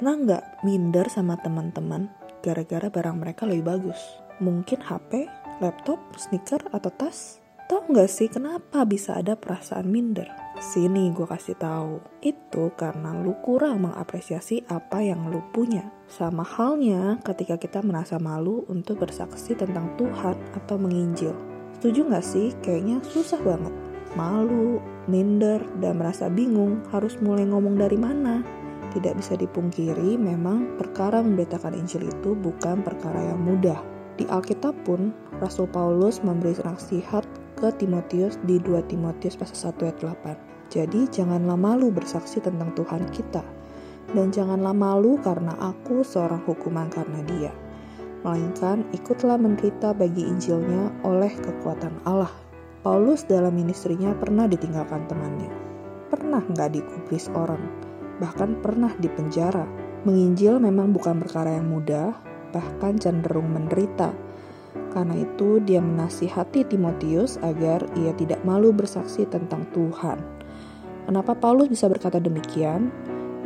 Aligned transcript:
Pernah 0.00 0.16
nggak 0.16 0.64
minder 0.64 1.12
sama 1.12 1.36
teman-teman 1.36 2.08
gara-gara 2.40 2.88
barang 2.88 3.20
mereka 3.20 3.44
lebih 3.44 3.68
bagus? 3.68 4.00
Mungkin 4.40 4.80
HP, 4.80 5.28
laptop, 5.60 6.00
sneaker, 6.16 6.56
atau 6.72 6.88
tas? 6.88 7.36
Tahu 7.68 7.92
nggak 7.92 8.08
sih 8.08 8.32
kenapa 8.32 8.88
bisa 8.88 9.20
ada 9.20 9.36
perasaan 9.36 9.92
minder? 9.92 10.24
Sini 10.56 11.12
gue 11.12 11.28
kasih 11.28 11.52
tahu. 11.60 12.00
Itu 12.24 12.72
karena 12.80 13.12
lu 13.12 13.36
kurang 13.44 13.84
mengapresiasi 13.84 14.64
apa 14.72 15.04
yang 15.04 15.28
lu 15.28 15.44
punya. 15.52 15.92
Sama 16.08 16.48
halnya 16.48 17.20
ketika 17.20 17.60
kita 17.60 17.84
merasa 17.84 18.16
malu 18.16 18.64
untuk 18.72 19.04
bersaksi 19.04 19.52
tentang 19.52 20.00
Tuhan 20.00 20.40
atau 20.56 20.80
menginjil. 20.80 21.36
Setuju 21.76 22.08
nggak 22.08 22.24
sih? 22.24 22.56
Kayaknya 22.64 23.04
susah 23.04 23.44
banget. 23.44 23.76
Malu, 24.16 24.80
minder, 25.12 25.60
dan 25.76 26.00
merasa 26.00 26.32
bingung 26.32 26.88
harus 26.88 27.20
mulai 27.20 27.44
ngomong 27.44 27.76
dari 27.76 28.00
mana. 28.00 28.60
Tidak 28.90 29.14
bisa 29.14 29.38
dipungkiri, 29.38 30.18
memang 30.18 30.74
perkara 30.74 31.22
memberitakan 31.22 31.78
Injil 31.78 32.10
itu 32.10 32.34
bukan 32.34 32.82
perkara 32.82 33.22
yang 33.22 33.38
mudah. 33.38 33.78
Di 34.18 34.26
Alkitab 34.26 34.74
pun, 34.82 35.14
Rasul 35.38 35.70
Paulus 35.70 36.18
memberi 36.26 36.58
nasihat 36.66 37.22
ke 37.54 37.70
Timotius 37.78 38.34
di 38.42 38.58
2 38.58 38.90
Timotius 38.90 39.38
pasal 39.38 39.78
1 39.78 39.86
ayat 39.86 39.98
8. 40.02 40.74
Jadi 40.74 41.06
janganlah 41.06 41.54
malu 41.54 41.94
bersaksi 41.94 42.42
tentang 42.42 42.74
Tuhan 42.74 43.06
kita. 43.14 43.46
Dan 44.10 44.34
janganlah 44.34 44.74
malu 44.74 45.22
karena 45.22 45.54
aku 45.62 46.02
seorang 46.02 46.42
hukuman 46.42 46.90
karena 46.90 47.22
dia. 47.30 47.52
Melainkan 48.26 48.82
ikutlah 48.90 49.38
menderita 49.38 49.94
bagi 49.94 50.26
Injilnya 50.26 50.90
oleh 51.06 51.30
kekuatan 51.30 51.94
Allah. 52.02 52.34
Paulus 52.82 53.22
dalam 53.22 53.54
ministrinya 53.54 54.10
pernah 54.18 54.50
ditinggalkan 54.50 55.06
temannya. 55.06 55.52
Pernah 56.10 56.42
nggak 56.42 56.74
dikubris 56.74 57.30
orang 57.38 57.89
bahkan 58.20 58.60
pernah 58.60 58.92
dipenjara. 59.00 59.64
Menginjil 60.04 60.60
memang 60.60 60.92
bukan 60.92 61.18
perkara 61.24 61.56
yang 61.56 61.72
mudah, 61.72 62.12
bahkan 62.52 63.00
cenderung 63.00 63.48
menderita. 63.48 64.12
Karena 64.94 65.18
itu, 65.18 65.58
dia 65.64 65.82
menasihati 65.82 66.68
Timotius 66.68 67.40
agar 67.42 67.82
ia 67.98 68.14
tidak 68.14 68.44
malu 68.46 68.70
bersaksi 68.70 69.26
tentang 69.26 69.66
Tuhan. 69.74 70.20
Kenapa 71.08 71.34
Paulus 71.34 71.66
bisa 71.66 71.90
berkata 71.90 72.22
demikian? 72.22 72.92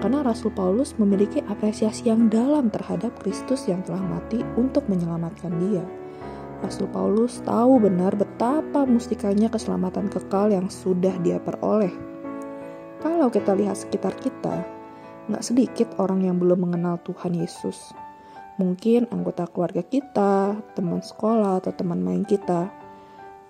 Karena 0.03 0.21
Rasul 0.21 0.53
Paulus 0.53 0.93
memiliki 1.01 1.41
apresiasi 1.49 2.13
yang 2.13 2.29
dalam 2.29 2.69
terhadap 2.69 3.15
Kristus 3.25 3.65
yang 3.71 3.81
telah 3.87 4.03
mati 4.05 4.45
untuk 4.59 4.85
menyelamatkan 4.91 5.55
dia. 5.63 5.87
Rasul 6.61 6.91
Paulus 6.93 7.41
tahu 7.41 7.81
benar 7.81 8.13
betapa 8.13 8.85
mustikanya 8.85 9.49
keselamatan 9.49 10.13
kekal 10.13 10.53
yang 10.53 10.69
sudah 10.69 11.15
dia 11.25 11.41
peroleh 11.41 11.93
kalau 13.05 13.29
kita 13.29 13.53
lihat 13.53 13.77
sekitar 13.77 14.17
kita, 14.17 14.65
nggak 15.31 15.45
sedikit 15.45 15.89
orang 15.97 16.25
yang 16.25 16.37
belum 16.37 16.69
mengenal 16.69 17.01
Tuhan 17.05 17.37
Yesus. 17.37 17.93
Mungkin 18.61 19.11
anggota 19.11 19.51
keluarga 19.51 19.83
kita, 19.83 20.55
teman 20.79 21.03
sekolah, 21.03 21.59
atau 21.59 21.75
teman 21.75 21.99
main 21.99 22.23
kita. 22.23 22.71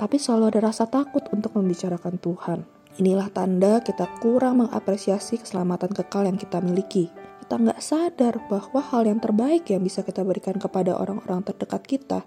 Tapi 0.00 0.16
selalu 0.16 0.54
ada 0.54 0.70
rasa 0.72 0.88
takut 0.88 1.22
untuk 1.30 1.54
membicarakan 1.54 2.16
Tuhan. 2.18 2.64
Inilah 3.02 3.28
tanda 3.28 3.82
kita 3.82 4.06
kurang 4.22 4.64
mengapresiasi 4.64 5.42
keselamatan 5.42 5.92
kekal 5.92 6.24
yang 6.24 6.38
kita 6.38 6.62
miliki. 6.62 7.10
Kita 7.44 7.60
nggak 7.60 7.82
sadar 7.82 8.40
bahwa 8.48 8.80
hal 8.80 9.04
yang 9.04 9.20
terbaik 9.20 9.68
yang 9.68 9.84
bisa 9.84 10.00
kita 10.00 10.24
berikan 10.24 10.56
kepada 10.56 10.96
orang-orang 10.96 11.44
terdekat 11.44 11.84
kita 11.84 12.24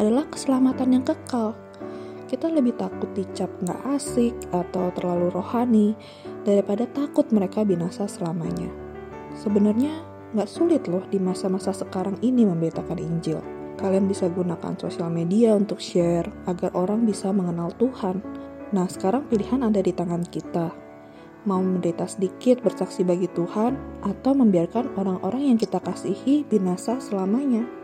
adalah 0.00 0.24
keselamatan 0.30 0.96
yang 0.96 1.04
kekal 1.04 1.52
kita 2.34 2.50
lebih 2.50 2.74
takut 2.74 3.06
dicap 3.14 3.46
nggak 3.62 3.94
asik 3.94 4.34
atau 4.50 4.90
terlalu 4.90 5.30
rohani 5.30 5.88
daripada 6.42 6.82
takut 6.90 7.30
mereka 7.30 7.62
binasa 7.62 8.10
selamanya. 8.10 8.83
Sebenarnya 9.34 10.02
nggak 10.34 10.50
sulit 10.50 10.86
loh 10.86 11.02
di 11.10 11.18
masa-masa 11.18 11.70
sekarang 11.70 12.18
ini 12.22 12.46
memberitakan 12.46 12.98
Injil. 12.98 13.38
Kalian 13.74 14.06
bisa 14.06 14.30
gunakan 14.30 14.78
sosial 14.78 15.10
media 15.10 15.54
untuk 15.58 15.82
share 15.82 16.30
agar 16.46 16.70
orang 16.78 17.02
bisa 17.02 17.34
mengenal 17.34 17.74
Tuhan. 17.74 18.22
Nah 18.70 18.86
sekarang 18.86 19.26
pilihan 19.26 19.66
ada 19.66 19.82
di 19.82 19.90
tangan 19.90 20.22
kita. 20.26 20.70
Mau 21.44 21.60
menderita 21.60 22.08
sedikit 22.08 22.62
bersaksi 22.64 23.04
bagi 23.04 23.28
Tuhan 23.28 23.76
atau 24.00 24.32
membiarkan 24.32 24.96
orang-orang 24.96 25.52
yang 25.52 25.58
kita 25.60 25.82
kasihi 25.82 26.46
binasa 26.46 27.02
selamanya. 27.02 27.83